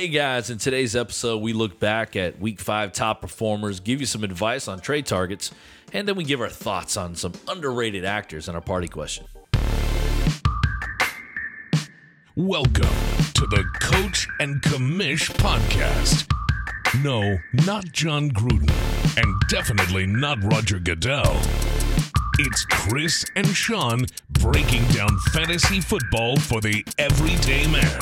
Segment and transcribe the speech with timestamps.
[0.00, 4.06] Hey guys, in today's episode, we look back at week five top performers, give you
[4.06, 5.50] some advice on trade targets,
[5.92, 9.26] and then we give our thoughts on some underrated actors in our party question.
[12.34, 12.96] Welcome
[13.34, 16.32] to the Coach and Commish podcast.
[17.04, 17.36] No,
[17.66, 18.72] not Jon Gruden,
[19.22, 21.38] and definitely not Roger Goodell.
[22.38, 28.00] It's Chris and Sean breaking down fantasy football for the everyday man.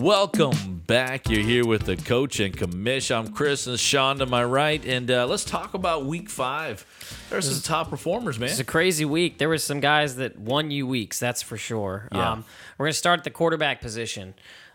[0.00, 1.28] Welcome back.
[1.28, 3.14] You're here with the coach and commish.
[3.14, 6.86] I'm Chris and Sean to my right, and uh, let's talk about week five.
[7.28, 8.48] There's some top performers, man.
[8.48, 9.36] It's a crazy week.
[9.36, 12.08] There was some guys that won you weeks, that's for sure.
[12.12, 12.32] Yeah.
[12.32, 12.44] Um,
[12.78, 14.32] we're going to start at the quarterback position.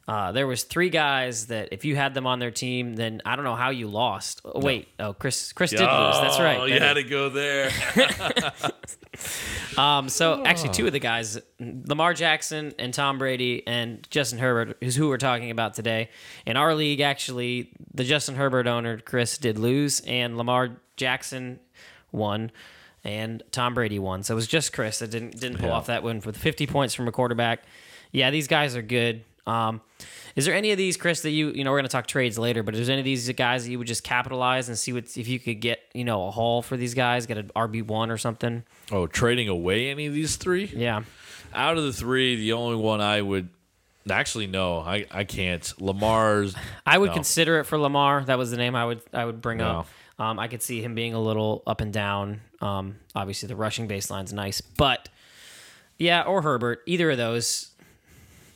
[0.07, 3.35] Uh, there was three guys that if you had them on their team, then I
[3.35, 4.39] don't know how you lost.
[4.45, 5.87] Oh, wait, oh Chris, Chris did lose.
[6.21, 6.59] That's right.
[6.59, 7.71] Oh, you had to go there.
[9.77, 14.77] Um, so actually, two of the guys, Lamar Jackson and Tom Brady and Justin Herbert,
[14.81, 16.09] is who we're talking about today.
[16.45, 21.59] In our league, actually, the Justin Herbert owner Chris did lose, and Lamar Jackson
[22.11, 22.51] won,
[23.03, 24.23] and Tom Brady won.
[24.23, 25.75] So it was just Chris that didn't didn't pull Yeah.
[25.75, 27.63] off that win with 50 points from a quarterback.
[28.11, 29.23] Yeah, these guys are good.
[29.47, 29.81] Um,
[30.35, 32.63] is there any of these, Chris, that you you know we're gonna talk trades later,
[32.63, 35.15] but is there any of these guys that you would just capitalize and see what
[35.17, 38.09] if you could get you know a haul for these guys, get an RB one
[38.11, 38.63] or something?
[38.91, 40.65] oh, trading away any of these three?
[40.75, 41.03] Yeah.
[41.53, 43.49] Out of the three, the only one I would
[44.09, 45.73] actually no, I, I can't.
[45.79, 46.55] Lamar's.
[46.85, 47.13] I would no.
[47.13, 48.23] consider it for Lamar.
[48.25, 49.79] That was the name I would I would bring No.
[49.81, 49.87] up.
[50.17, 52.41] Um, I could see him being a little up and down.
[52.61, 55.09] Um, obviously, the rushing baseline's nice, but
[55.97, 56.81] yeah, or Herbert.
[56.85, 57.71] Either of those.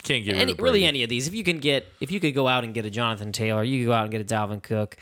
[0.04, 1.28] Can't get Any, really, any of these.
[1.28, 3.84] If you can get, if you could go out and get a Jonathan Taylor, you
[3.84, 4.98] could go out and get a Dalvin Cook,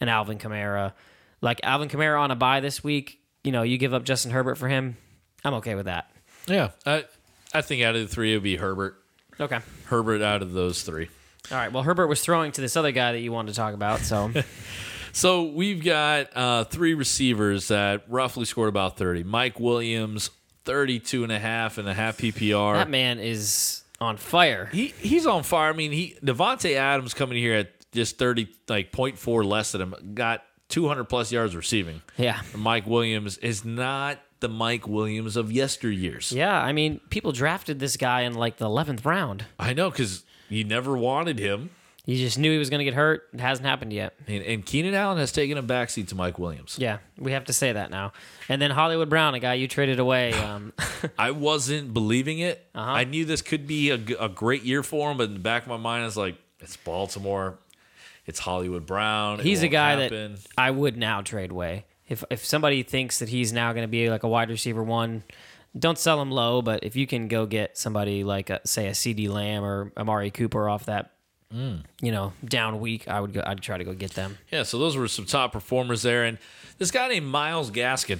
[0.00, 0.92] an Alvin Kamara.
[1.40, 4.56] Like Alvin Kamara on a buy this week, you know, you give up Justin Herbert
[4.56, 4.96] for him.
[5.44, 6.10] I'm okay with that.
[6.46, 7.04] Yeah, I
[7.52, 8.96] I think out of the three, it would be Herbert.
[9.38, 9.60] Okay.
[9.84, 11.08] Herbert out of those three.
[11.50, 11.70] All right.
[11.72, 14.00] Well, Herbert was throwing to this other guy that you wanted to talk about.
[14.00, 14.32] So
[15.12, 19.24] So we've got uh, three receivers that roughly scored about 30.
[19.24, 20.30] Mike Williams,
[20.64, 22.74] 32 and a half and a half PPR.
[22.74, 24.66] that man is on fire.
[24.72, 25.70] he he's on fire.
[25.70, 29.94] I mean, he Davante Adams coming here at just 30 like 0.4 less than him
[30.14, 32.02] got 200 plus yards receiving.
[32.16, 32.40] Yeah.
[32.54, 36.32] Mike Williams is not the Mike Williams of yesteryears.
[36.32, 39.46] Yeah, I mean, people drafted this guy in like the eleventh round.
[39.58, 41.70] I know cuz you never wanted him.
[42.08, 43.24] You just knew he was going to get hurt.
[43.34, 44.14] It hasn't happened yet.
[44.26, 46.78] And, and Keenan Allen has taken a backseat to Mike Williams.
[46.80, 48.14] Yeah, we have to say that now.
[48.48, 50.32] And then Hollywood Brown, a guy you traded away.
[50.48, 50.72] Um,
[51.18, 52.64] I wasn't believing it.
[52.74, 52.90] Uh-huh.
[52.90, 55.68] I knew this could be a great year for him, but in the back of
[55.68, 57.58] my mind, I was like, it's Baltimore.
[58.24, 59.40] It's Hollywood Brown.
[59.40, 60.34] It he's a guy happen.
[60.34, 61.84] that I would now trade away.
[62.08, 65.24] If if somebody thinks that he's now going to be like a wide receiver one,
[65.78, 66.62] don't sell him low.
[66.62, 70.30] But if you can go get somebody like a, say a CeeDee Lamb or Amari
[70.30, 71.12] Cooper off that,
[71.54, 71.84] Mm.
[72.02, 73.42] you know, down week, I would go.
[73.46, 74.36] I'd try to go get them.
[74.52, 76.24] Yeah, so those were some top performers there.
[76.24, 76.36] And
[76.76, 78.18] this guy named Myles Gaskin,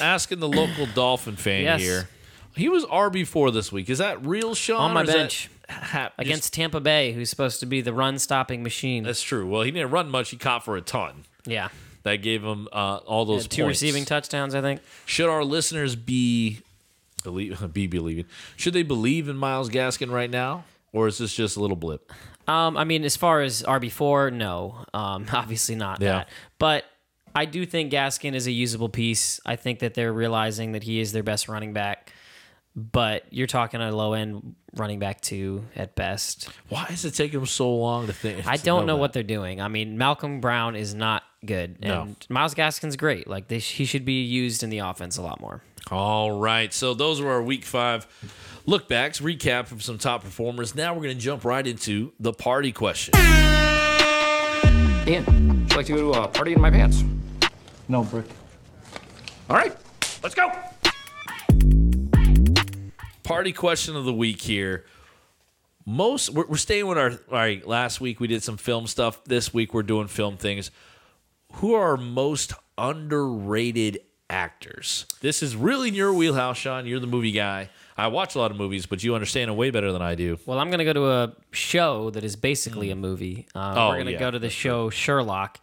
[0.00, 1.80] asking the local Dolphin fan Yes.
[1.80, 2.08] here.
[2.54, 3.90] He was RB4 this week.
[3.90, 4.80] Is that real, Sean?
[4.80, 5.50] On my or is that bench.
[5.68, 9.02] hap- just- Against Tampa Bay, who's supposed to be the run stopping machine.
[9.04, 9.48] That's true.
[9.48, 10.30] Well, he didn't run much.
[10.30, 11.24] He caught for a ton.
[11.46, 11.68] yeah.
[12.04, 13.82] That gave him uh, all those Yeah, two points.
[13.82, 14.80] receiving touchdowns, I think.
[15.04, 16.60] Should our listeners be
[17.24, 18.24] believe be believing?
[18.56, 22.12] Should they believe in Myles Gaskin right now, or is this just a little blip?
[22.46, 26.12] Um, I mean, as far as RB four, no, um, obviously not Yeah.
[26.12, 26.28] that.
[26.58, 26.84] But
[27.34, 29.38] I do think Gaskin is a usable piece.
[29.44, 32.12] I think that they're realizing that he is their best running back.
[32.76, 36.48] But you're talking a low end running back two at best.
[36.68, 38.46] Why is it taking them so long to think?
[38.46, 39.60] I don't know what they're doing.
[39.60, 42.02] I mean, Malcolm Brown is not good, No.
[42.02, 43.26] and Myles Gaskin's great.
[43.26, 45.62] Like they, he should be used in the offense a lot more.
[45.90, 48.06] All right, so those were our week five
[48.66, 50.74] look backs, recap of some top performers.
[50.74, 53.14] Now we're going to jump right into the party question.
[55.06, 57.02] Ian, would you like to go to a party in my pants?
[57.88, 58.26] No, Brick.
[59.48, 59.74] All right,
[60.22, 60.52] let's go.
[63.22, 64.84] Party question of the week here.
[65.86, 67.12] Most we're, we're staying with our.
[67.12, 69.24] All right, last week we did some film stuff.
[69.24, 70.70] This week we're doing film things.
[71.54, 75.06] Who are our most underrated actors?
[75.20, 76.86] This is really in your wheelhouse, Sean.
[76.86, 77.70] You're the movie guy.
[77.96, 80.38] I watch a lot of movies, but you understand it way better than I do.
[80.46, 83.46] Well, I'm going to go to a show that is basically a movie.
[83.54, 85.58] Uh, Oh, we're going to yeah, go to the show Sherlock,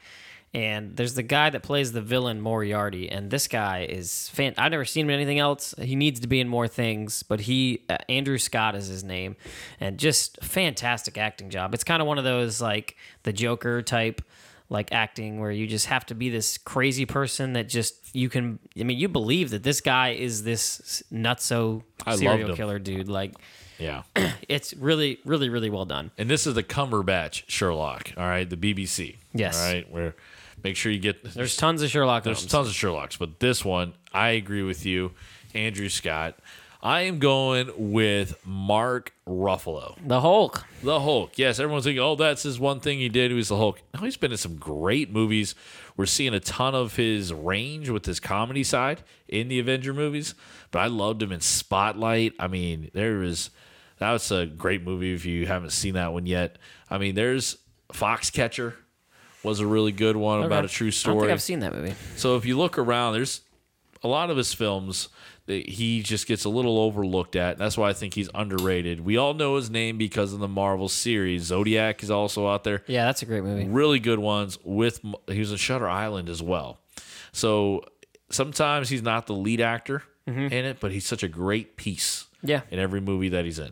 [0.53, 4.53] and there's the guy that plays the villain Moriarty, and this guy is fan.
[4.57, 5.73] I've never seen him in anything else.
[5.79, 9.37] He needs to be in more things, but he uh, Andrew Scott is his name,
[9.79, 11.73] and just fantastic acting job.
[11.73, 14.21] It's kind of one of those like the Joker type.
[14.67, 18.57] Like acting, where you just have to be this crazy person that just you can.
[18.79, 23.07] I mean, you believe that this guy is this nutso I serial killer dude.
[23.07, 23.35] Like
[23.77, 24.03] Yeah.
[24.49, 26.09] it's really, really, really well done.
[26.17, 29.17] And this is the Cumberbatch Sherlock, all right, the BBC.
[29.33, 29.59] Yes.
[29.61, 30.15] All right, where
[30.63, 32.51] make sure you get There's tons of Sherlock there's Holmes.
[32.51, 35.11] tons of Sherlocks, but this one, I agree with you,
[35.53, 36.39] Andrew Scott.
[36.85, 39.95] I am going with Mark Ruffalo.
[40.05, 40.63] the Hulk.
[40.83, 41.35] The Hulk.
[41.35, 43.31] Yes, everyone's thinking, oh, that's his one thing he did.
[43.31, 43.81] He was the Hulk.
[43.95, 45.55] No, he's been in some great movies.
[45.97, 50.35] We're seeing a ton of his range with his comedy side in the Avenger movies.
[50.69, 52.33] But I loved him in Spotlight.
[52.39, 53.49] I mean, there was
[53.97, 56.59] that was a great movie if you haven't seen that one yet.
[56.87, 57.57] I mean, there's
[57.93, 58.75] Foxcatcher
[59.41, 61.19] was a really good one about a true I don't story.
[61.21, 61.95] think I've seen that movie.
[62.15, 63.41] So if you look around, there's
[64.05, 65.09] a lot of his films
[65.47, 67.57] that he just gets a little overlooked at.
[67.57, 69.01] That's why I think he's underrated.
[69.01, 71.43] We all know his name because of the Marvel series.
[71.43, 72.83] Zodiac is also out there.
[72.87, 73.65] Yeah, that's a great movie.
[73.65, 76.79] Really good ones with he was in Shutter Island as well.
[77.31, 77.83] So
[78.29, 80.53] sometimes he's not the lead actor mm-hmm.
[80.53, 83.71] in it, but he's such a great piece Yeah, in every movie that he's in.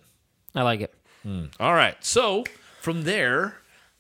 [0.56, 0.94] I like it.
[1.22, 1.46] Hmm.
[1.60, 1.96] All right.
[2.04, 2.44] So
[2.82, 3.58] from there,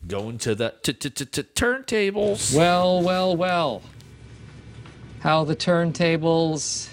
[0.08, 2.56] going to the t- t- t- t- turntables.
[2.56, 3.82] Well, well, well.
[5.24, 6.90] How the turntables.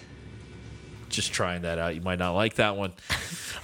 [1.09, 1.97] just trying that out.
[1.97, 2.93] You might not like that one.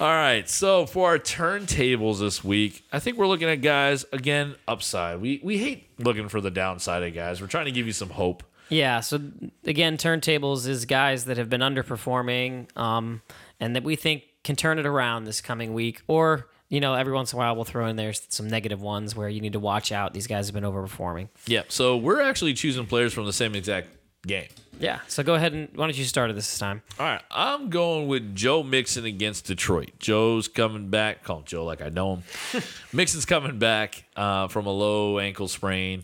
[0.01, 0.51] All right.
[0.51, 5.21] So for our turntables this week, I think we're looking at guys again upside.
[5.21, 7.41] We we hate looking for the downside of guys.
[7.41, 8.43] We're trying to give you some hope.
[8.69, 8.99] Yeah.
[8.99, 9.21] So
[9.65, 13.23] again, turntables is guys that have been underperforming, um,
[13.61, 17.13] and that we think can turn it around this coming week, or you know, every
[17.13, 19.61] once in a while we'll throw in there some negative ones where you need to
[19.61, 20.13] watch out.
[20.13, 21.29] These guys have been overperforming.
[21.47, 21.63] Yeah.
[21.69, 23.91] So we're actually choosing players from the same exact
[24.27, 24.49] game.
[24.79, 25.01] Yeah.
[25.09, 26.83] So go ahead and why don't you start it this time?
[27.01, 29.93] All right, I'm going with Joe Mixon against Detroit.
[29.99, 31.23] Joe's coming back.
[31.25, 32.17] Call him Joe like I know
[32.53, 32.63] him.
[32.93, 36.03] Mixon's coming back uh, from a low ankle sprain,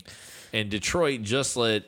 [0.51, 1.83] and Detroit just let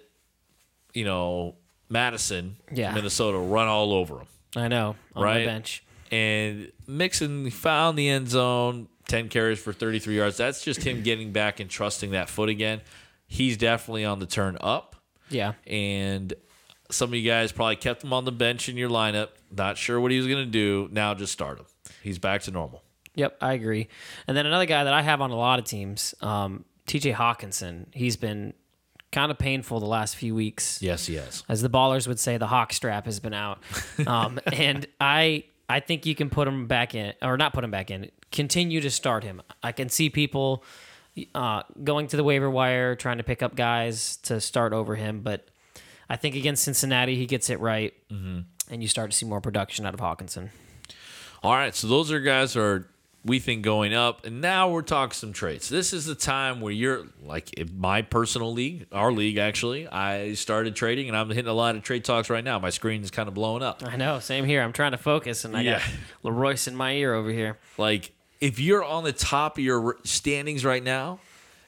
[0.93, 1.55] you know
[1.89, 2.93] Madison, Yeah.
[2.93, 4.27] Minnesota, run all over him.
[4.55, 5.39] I know on Right.
[5.39, 5.83] the bench.
[6.11, 10.37] And Mixon found the end zone, 10 carries for 33 yards.
[10.37, 12.81] That's just him getting back and trusting that foot again.
[13.27, 14.94] He's definitely on the turn up
[15.29, 15.53] Yeah.
[15.65, 16.33] and
[16.91, 19.29] some of you guys probably kept him on the bench in your lineup.
[19.51, 20.87] Not sure what he was going to do.
[20.91, 21.65] Now just start him.
[22.03, 22.83] He's back to normal.
[23.15, 23.87] Yep, I agree.
[24.27, 27.13] And then another guy that I have on a lot of teams, um, T.J.
[27.13, 27.85] Hockenson.
[27.91, 28.53] He's been
[29.11, 30.79] kind of painful the last few weeks.
[30.81, 31.43] Yes, he has.
[31.49, 33.59] as the ballers would say, the hawk strap has been out.
[34.07, 37.71] Um, and I I think you can put him back in, or not put him
[37.71, 38.11] back in.
[38.31, 39.41] Continue to start him.
[39.63, 40.63] I can see people
[41.33, 45.21] uh, going to the waiver wire trying to pick up guys to start over him,
[45.21, 45.47] but
[46.09, 49.85] I think against Cincinnati he gets it right, and you start to see more production
[49.85, 50.49] out of Hockenson.
[51.43, 52.87] All right, so those are guys who are
[53.23, 55.67] we think going up, and now we're talking some trades.
[55.67, 59.87] This is the time where you're like in my personal league, our league actually.
[59.87, 62.59] I started trading, and I'm hitting a lot of trade talks right now.
[62.59, 63.81] My screen is kind of blowing up.
[63.83, 64.61] I know, same here.
[64.61, 65.83] I'm trying to focus, and I got Yeah.
[66.23, 67.57] Leroyce in my ear over here.
[67.79, 68.11] Like
[68.45, 71.17] if you're on the top of your standings right now,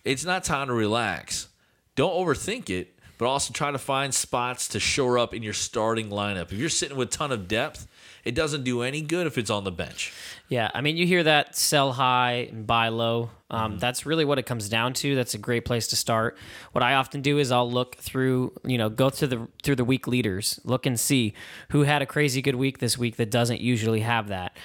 [0.04, 1.48] it's not time to relax.
[1.96, 6.10] Don't overthink it, but also try to find spots to shore up in your starting
[6.10, 6.52] lineup.
[6.52, 7.88] If you're sitting with a ton of depth,
[8.24, 10.14] it doesn't do any good if it's on the bench.
[10.50, 13.32] Yeah, I mean, you hear that sell high and buy low.
[13.50, 15.16] Um, That's really what it comes down to.
[15.16, 16.38] That's a great place to start.
[16.74, 19.86] What I often do is I'll look through, you know, go through the through the
[19.86, 21.34] week leaders, look and see
[21.70, 24.56] who had a crazy good week this week that doesn't usually have that.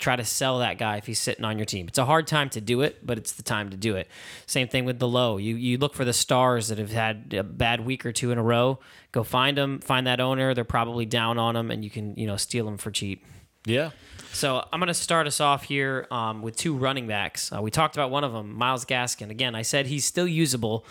[0.00, 1.86] Try to sell that guy if he's sitting on your team.
[1.86, 4.08] It's a hard time to do it, but it's the time to do it.
[4.46, 5.36] Same thing with the low.
[5.36, 8.38] You you look for the stars that have had a bad week or two in
[8.38, 8.80] a row.
[9.12, 10.54] Go find them, find that owner.
[10.54, 13.24] They're probably down on them, and you can you know steal them for cheap.
[13.66, 13.90] Yeah.
[14.32, 17.52] So I'm going to start us off here um, with two running backs.
[17.52, 19.30] Uh, we talked about one of them, Myles Gaskin.
[19.30, 20.86] Again, I said he's still usable,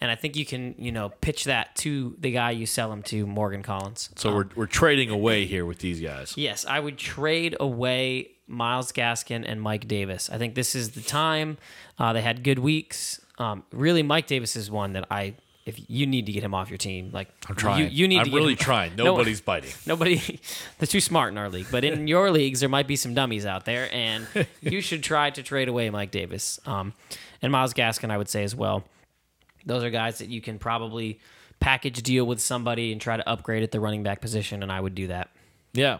[0.00, 3.02] and I think you can, you know, pitch that to the guy you sell him
[3.04, 4.10] to, Morgan Collins.
[4.16, 6.34] So we're, we're trading away here with these guys.
[6.36, 10.28] Yes, I would trade away Myles Gaskin and Mike Davis.
[10.30, 11.56] I think this is the time.
[11.98, 13.20] Uh, they had good weeks.
[13.38, 15.34] Um, really, Mike Davis is one that I.
[15.66, 17.84] If you need to get him off your team, like I'm trying.
[17.84, 18.92] you, you need I'm to get really trying.
[18.96, 19.70] No- Nobody's biting.
[19.86, 20.40] Nobody,
[20.78, 21.66] they're too smart in our league.
[21.70, 24.26] But in your leagues, there might be some dummies out there, and
[24.62, 26.92] you should try to trade away Mike Davis um,
[27.42, 28.10] and Myles Gaskin.
[28.10, 28.84] I would say as well.
[29.66, 31.20] Those are guys that you can probably
[31.60, 34.80] package deal with somebody and try to upgrade at the running back position, and I
[34.80, 35.28] would do that.
[35.72, 35.98] Yeah.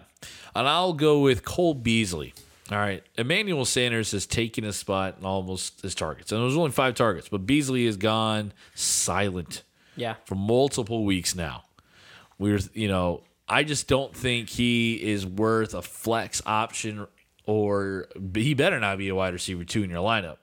[0.54, 2.34] And I'll go with Cole Beasley.
[2.70, 3.02] All right.
[3.16, 6.30] Emmanuel Sanders has taken a spot in almost his targets.
[6.32, 9.62] And it was only five targets, but Beasley has gone silent
[9.96, 11.64] Yeah, for multiple weeks now.
[12.38, 17.06] We're, you know, I just don't think he is worth a flex option
[17.44, 20.36] or he better not be a wide receiver two in your lineup.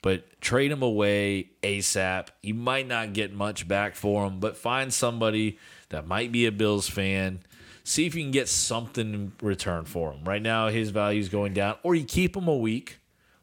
[0.00, 2.28] But trade him away ASAP.
[2.42, 5.58] You might not get much back for him, but find somebody
[5.90, 7.40] that might be a Bills fan
[7.84, 10.24] See if you can get something in return for him.
[10.24, 12.98] Right now, his value is going down, or you keep him a week,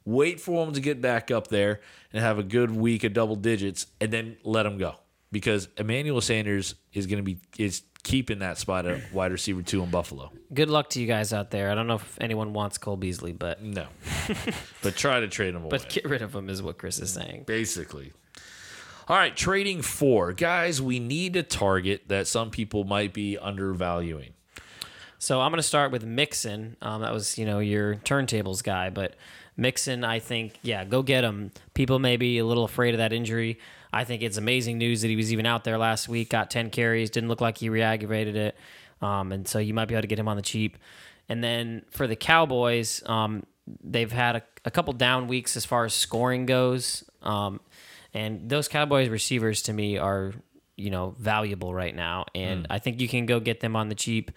[0.05, 1.81] wait for him to get back up there
[2.13, 4.95] and have a good week of double digits, and then let him go.
[5.31, 9.83] Because Emmanuel Sanders is going to be is keeping that spot at wide receiver two
[9.83, 10.31] in Buffalo.
[10.53, 11.69] Good luck to you guys out there.
[11.69, 13.87] I don't know if anyone wants Cole Beasley, but No,
[14.81, 15.69] but try to trade him away.
[15.69, 17.43] but get rid of him is what Chris is saying.
[17.45, 18.13] basically.
[19.09, 20.79] All right, trading four guys.
[20.79, 24.33] We need a target that some people might be undervaluing.
[25.17, 26.77] So I'm going to start with Mixon.
[26.79, 29.15] Um, that was, you know, your turntables guy, but
[29.57, 31.49] Mixon, I think, yeah, go get him.
[31.73, 33.57] People may be a little afraid of that injury.
[33.91, 36.69] I think it's amazing news that he was even out there last week, got 10
[36.69, 38.55] carries, didn't look like he re-aggravated it.
[39.01, 40.77] Um, and so you might be able to get him on the cheap.
[41.27, 43.43] And then for the Cowboys, um,
[43.83, 47.03] they've had a, a couple down weeks as far as scoring goes.
[47.23, 47.59] Um,
[48.13, 50.33] and those Cowboys receivers to me are
[50.75, 53.95] you know valuable right now, and I think you can go get them on the
[53.95, 54.31] cheap.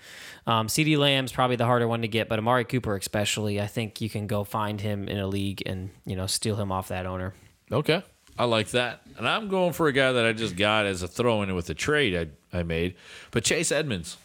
[0.46, 4.00] Um, CeeDee Lamb's probably the harder one to get, but Amari Cooper especially, I think
[4.00, 7.06] you can go find him in a league and you know steal him off that
[7.06, 7.34] owner.
[7.70, 8.02] Okay.
[8.38, 9.02] I like that.
[9.18, 11.68] And I'm going for a guy that I just got as a throw in with
[11.68, 12.94] a trade I, I made.
[13.30, 14.16] But Chase Edmonds.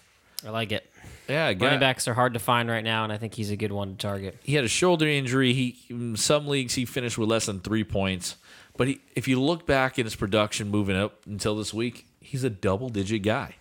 [0.46, 0.90] I like it.
[1.28, 3.58] Yeah, guy, Running backs are hard to find right now, and I think he's a
[3.58, 4.38] good one to target.
[4.44, 5.52] he had a shoulder injury.
[5.52, 8.38] He in some leagues he finished with less than three points.
[8.78, 12.44] But he, if you look back in his production moving up until this week, he's
[12.44, 13.56] a double digit guy.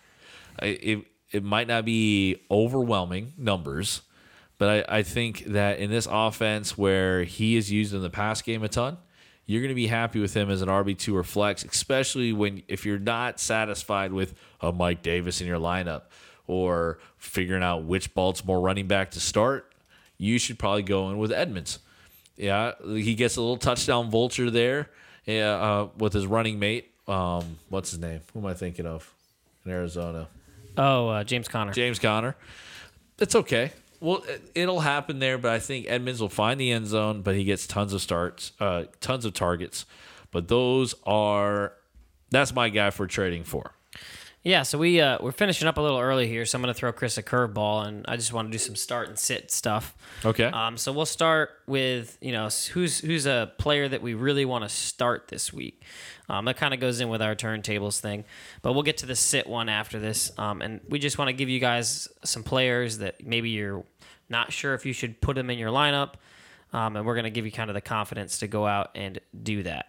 [0.61, 4.01] It, it might not be overwhelming numbers,
[4.57, 8.41] but I, I think that in this offense where he is used in the pass
[8.41, 8.97] game a ton,
[9.45, 12.63] you're going to be happy with him as an RB two or flex, especially when
[12.67, 16.03] if you're not satisfied with a Mike Davis in your lineup
[16.47, 19.73] or figuring out which Baltimore running back to start.
[20.17, 21.79] You should probably go in with Edmonds.
[22.35, 24.89] Yeah, he gets a little touchdown vulture there.
[25.27, 26.91] Yeah, uh, with his running mate.
[27.07, 28.21] Um, what's his name?
[28.33, 29.13] Who am I thinking of
[29.65, 30.27] in Arizona?
[30.77, 31.73] Oh, uh, James Conner.
[31.73, 32.35] James Conner.
[33.19, 33.71] It's okay.
[33.99, 37.35] Well, it- it'll happen there, but I think Edmonds will find the end zone, but
[37.35, 39.85] he gets tons of starts, uh, tons of targets.
[40.31, 41.73] But those are
[42.29, 43.71] that's my guy for trading for.
[44.43, 46.77] Yeah, so we uh, we're finishing up a little early here, so I'm going to
[46.77, 49.95] throw Chris a curveball, and I just want to do some start and sit stuff.
[50.23, 50.45] Okay.
[50.45, 54.63] Um, so we'll start with you know who's who's a player that we really want
[54.63, 55.83] to start this week.
[56.29, 58.23] Um, that kind of goes in with our turntables thing,
[58.61, 60.31] but we'll get to the sit one after this.
[60.37, 63.83] Um, and we just want to give you guys some players that maybe you're
[64.29, 66.13] not sure if you should put them in your lineup,
[66.73, 69.19] um, and we're going to give you kind of the confidence to go out and
[69.43, 69.87] do that.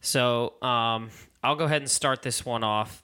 [0.00, 1.10] So um,
[1.42, 3.02] I'll go ahead and start this one off,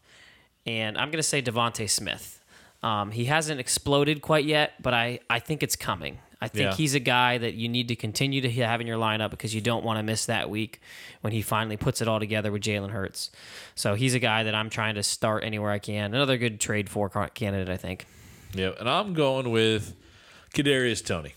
[0.67, 2.41] and I'm going to say DeVonta Smith.
[2.83, 6.19] Um, he hasn't exploded quite yet, but I, I think it's coming.
[6.41, 6.75] I think Yeah.
[6.75, 9.63] he's a guy that you need to continue to have in your lineup because you
[9.63, 10.81] don't want to miss that week
[11.23, 13.31] when he finally puts it all together with Jalen Hurts.
[13.75, 16.13] So he's a guy that I'm trying to start anywhere I can.
[16.15, 18.07] Another good trade for ca- candidate, I think.
[18.53, 19.95] yeah, and I'm going with
[20.55, 21.33] Kadarius Toney.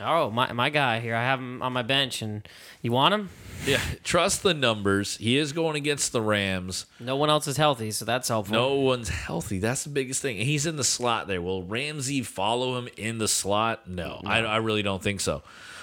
[0.00, 1.14] Oh, my, my guy here.
[1.14, 2.46] I have him on my bench, and
[2.80, 3.28] you want him?
[3.66, 5.16] Yeah, trust the numbers.
[5.18, 6.86] He is going against the Rams.
[6.98, 8.54] No one else is healthy, so that's helpful.
[8.54, 9.58] No one's healthy.
[9.58, 10.38] That's the biggest thing.
[10.38, 11.42] And He's in the slot there.
[11.42, 13.88] Will Ramsey follow him in the slot?
[13.88, 15.42] No, I, I really don't think so.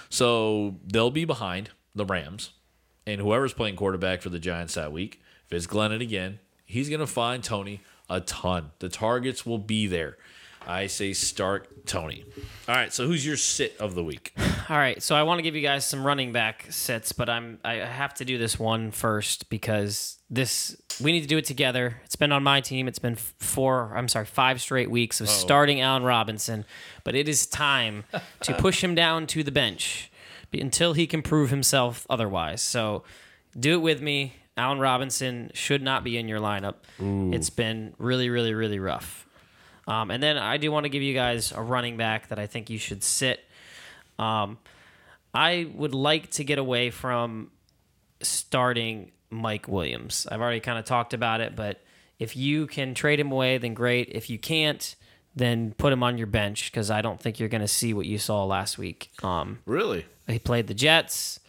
[0.10, 2.52] So they'll be behind the Rams,
[3.06, 7.00] and whoever's playing quarterback for the Giants that week, if it's Glennon again, he's going
[7.00, 8.72] to find Toney a ton.
[8.80, 10.18] The targets will be there.
[10.70, 12.24] I say start Toney.
[12.68, 14.34] All right, so who's your sit of the week?
[14.70, 17.58] All right, so I want to give you guys some running back sets, but I'm
[17.66, 22.00] I have to do this one first because this we need to do it together.
[22.06, 22.88] It's been on my team.
[22.88, 26.66] It's been four, I'm sorry, five straight weeks of starting Allen Robinson,
[27.04, 28.04] but it is time
[28.42, 30.12] to push him down to the bench
[30.54, 32.62] until he can prove himself otherwise.
[32.62, 33.04] So
[33.60, 34.36] do it with me.
[34.56, 36.76] Allen Robinson should not be in your lineup.
[37.34, 39.26] It's been really, really, really rough.
[39.90, 42.46] Um, and then I do want to give you guys a running back that I
[42.48, 43.40] think you should sit.
[44.20, 44.58] Um,
[45.34, 47.50] I would like to get away from
[48.22, 50.28] starting Mike Williams.
[50.32, 51.82] I've already kind of talked about it, but
[52.20, 54.10] if you can trade him away, then great.
[54.12, 54.96] If you can't,
[55.36, 58.06] then put him on your bench because I don't think you're going to see what
[58.06, 59.12] you saw last week.
[59.24, 60.06] Um, Really?
[60.28, 61.40] he played the Jets.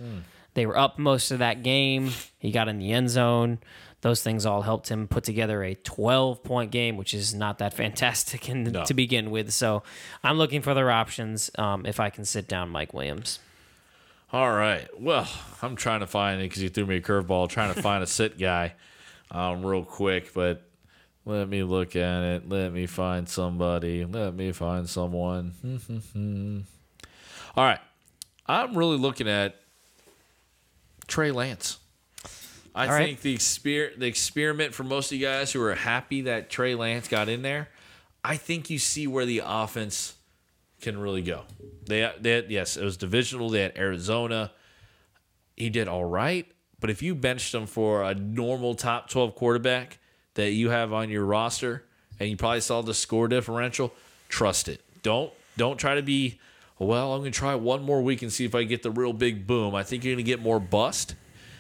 [0.54, 2.10] They were up most of that game.
[2.38, 3.58] He got in the end zone.
[4.02, 7.74] Those things all helped him put together a 12 point game, which is not that
[7.82, 8.84] fantastic in, No.
[8.84, 9.52] to begin with.
[9.52, 9.82] So
[10.24, 13.40] I'm looking for other options um, if I can sit down Mike Williams.
[14.32, 14.86] All right.
[14.98, 15.28] Well,
[15.60, 17.48] I'm trying to find it because you threw me a curveball.
[17.48, 18.74] Trying to find a sit guy,
[19.30, 20.32] um, real quick.
[20.32, 20.62] But
[21.26, 22.48] let me look at it.
[22.48, 24.04] Let me find somebody.
[24.04, 25.52] Let me find someone.
[27.56, 27.80] All right.
[28.46, 29.56] I'm really looking at
[31.08, 31.79] Trey Lance.
[32.74, 33.06] I All right.
[33.06, 36.74] think the exper- the experiment for most of you guys who are happy that Trey
[36.74, 37.68] Lance got in there.
[38.22, 40.14] I think you see where the offense
[40.80, 41.44] can really go.
[41.86, 43.50] They, they had, yes, it was divisional.
[43.50, 44.52] They had Arizona.
[45.56, 46.46] He did all right,
[46.80, 49.98] but if you benched him for a normal top 12 quarterback
[50.34, 51.84] that you have on your roster
[52.18, 53.92] and you probably saw the score differential,
[54.28, 54.80] trust it.
[55.02, 56.38] Don't don't try to be
[56.78, 59.12] well, I'm going to try one more week and see if I get the real
[59.12, 59.74] big boom.
[59.74, 61.14] I think you're going to get more bust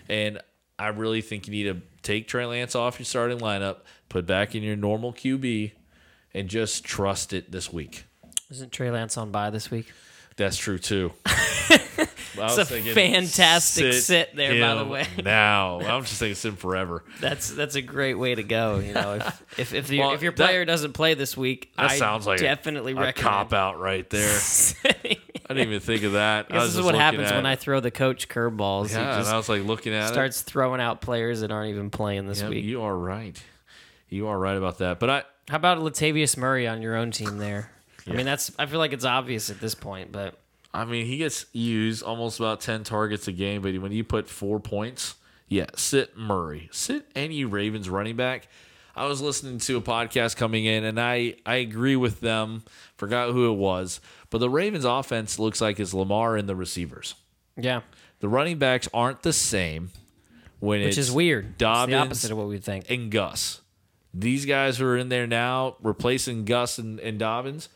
[0.08, 0.40] and
[0.80, 4.54] I really think you need to take Trey Lance off your starting lineup, put back
[4.54, 5.72] in your normal QB
[6.34, 8.04] and just trust it this week.
[8.50, 9.92] Isn't Trey Lance on by this week?
[10.36, 11.12] That's true too.
[12.42, 15.06] It's a fantastic sit there, by the way.
[15.24, 17.04] Now I'm just thinking sit forever.
[17.20, 18.78] That's that's a great way to go.
[18.78, 21.90] You know, if if, if, Well, if your that- player doesn't play this week, That
[21.90, 23.16] I sounds like definitely a, recommend.
[23.16, 24.38] cop out right there.
[25.50, 26.48] I didn't even think of that.
[26.48, 27.44] This is what happens at when.
[27.44, 28.92] I throw the coach curveballs.
[28.92, 32.28] Yeah, and I was like looking at starts throwing out players that aren't even playing
[32.28, 32.44] this it.
[32.44, 32.64] Yeah, week.
[32.64, 33.42] you are right.
[34.08, 35.00] You are right about that.
[35.00, 37.72] But I, How about Latavius Murray on your own team there?
[38.06, 40.38] I mean, that's I feel like it's obvious at this point, but
[40.72, 43.60] I mean, he gets used almost about ten targets a game.
[43.60, 45.16] But when you put four points,
[45.48, 48.46] yeah, sit Murray, sit any Ravens running back.
[49.00, 52.62] I was listening to a podcast coming in, and I I agree with them.
[52.96, 57.14] Forgot who it was, but the Ravens offense looks like it's Lamar and the receivers.
[57.56, 57.80] yeah,
[58.18, 59.90] The running backs aren't the same
[60.58, 61.52] when which is weird.
[61.52, 62.90] It's the opposite of what we think.
[62.90, 63.62] and Gus.
[64.12, 67.70] These guys who are in there now replacing Gus and, and Dobbins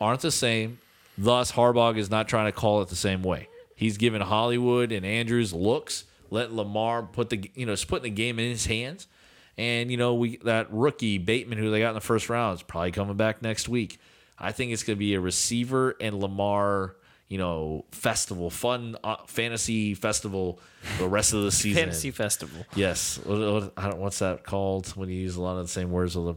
[0.00, 0.78] aren't the same.
[1.18, 3.48] Thus, Harbaugh is not trying to call it the same way.
[3.74, 8.38] He's giving Hollywood and Andrews looks, Let Lamar put the you know, putting the game
[8.38, 9.08] in his hands.
[9.56, 12.62] And you know, we that rookie Bateman who they got in the first round is
[12.62, 13.98] probably coming back next week.
[14.38, 16.96] I think it's going to be a receiver and Lamar,
[17.28, 20.58] you know, festival, fun uh, fantasy festival
[20.98, 21.82] the rest of the season.
[21.84, 22.66] Fantasy Festival.
[22.74, 23.18] Yes.
[23.24, 24.00] What, what, I don't.
[24.00, 26.36] What's that called when you use a lot of the same words with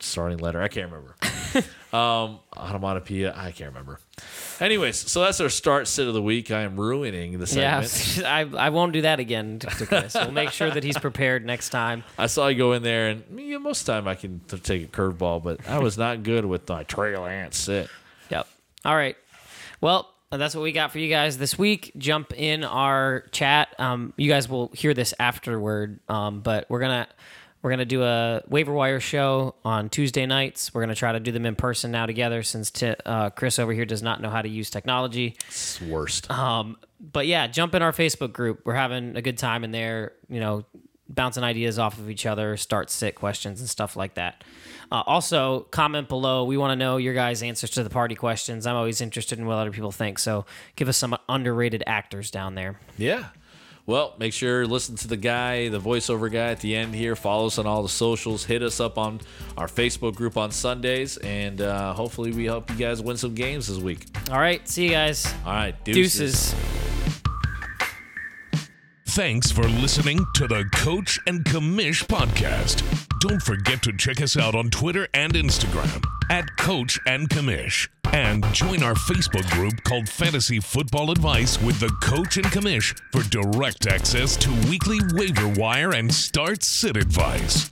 [0.00, 0.60] starting letter?
[0.60, 1.16] I can't remember.
[1.92, 3.32] um, onomatopoeia.
[3.36, 4.00] I can't remember.
[4.60, 6.50] Anyways, so that's our start sit of the week.
[6.50, 8.56] I am ruining the Yeah, segment.
[8.56, 10.14] I, I won't do that again to to Chris.
[10.14, 12.04] We'll make sure that he's prepared next time.
[12.18, 14.58] I saw you go in there, and yeah, most of the time I can t-
[14.58, 17.88] take a curveball, but I was not good with my Trey Lance sit.
[18.30, 18.46] Yep.
[18.84, 19.16] All right.
[19.80, 21.92] Well, that's what we got for you guys this week.
[21.96, 23.68] Jump in our chat.
[23.78, 27.06] Um, you guys will hear this afterward, um, but we're gonna
[27.64, 30.74] we're gonna do a waiver wire show on Tuesday nights.
[30.74, 33.72] We're gonna try to do them in person now together, since t- uh, Chris over
[33.72, 35.34] here does not know how to use technology.
[35.48, 36.30] It's worst.
[36.30, 38.60] Um, but yeah, jump in our Facebook group.
[38.66, 40.12] We're having a good time in there.
[40.28, 40.66] You know,
[41.08, 44.44] bouncing ideas off of each other, start sit questions and stuff like that.
[44.92, 46.44] Uh, also, comment below.
[46.44, 48.66] We want to know your guys' answers to the party questions.
[48.66, 50.18] I'm always interested in what other people think.
[50.18, 50.44] So
[50.76, 52.78] give us some underrated actors down there.
[52.98, 53.28] Yeah.
[53.86, 57.14] Well, make sure you listen to the guy, the voiceover guy at the end here.
[57.14, 58.44] Follow us on all the socials.
[58.44, 59.20] Hit us up on
[59.58, 63.68] our Facebook group on Sundays, and uh, hopefully we help you guys win some games
[63.68, 64.06] this week.
[64.30, 65.26] All right, see you guys.
[65.44, 66.52] All right, deuces.
[66.52, 66.73] Deuces.
[69.14, 72.82] Thanks for listening to the Coach and Commish podcast.
[73.20, 77.88] Don't forget to check us out on Twitter and Instagram at Coach and Commish.
[78.12, 83.22] And join our Facebook group called Fantasy Football Advice with the Coach and Commish for
[83.30, 87.70] direct access to weekly waiver wire and start sit advice.